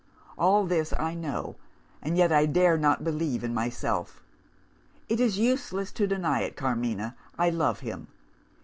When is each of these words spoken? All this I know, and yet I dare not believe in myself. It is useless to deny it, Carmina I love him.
All 0.35 0.65
this 0.65 0.95
I 0.97 1.13
know, 1.13 1.57
and 2.01 2.17
yet 2.17 2.31
I 2.31 2.47
dare 2.47 2.75
not 2.75 3.03
believe 3.03 3.43
in 3.43 3.53
myself. 3.53 4.23
It 5.07 5.19
is 5.19 5.37
useless 5.37 5.91
to 5.91 6.07
deny 6.07 6.41
it, 6.41 6.57
Carmina 6.57 7.15
I 7.37 7.51
love 7.51 7.81
him. 7.81 8.07